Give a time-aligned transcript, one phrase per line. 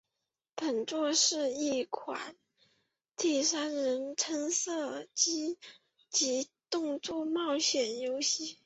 [0.55, 2.35] 本作是一款
[3.15, 5.59] 第三人称射击
[6.09, 8.57] 及动作冒险游戏。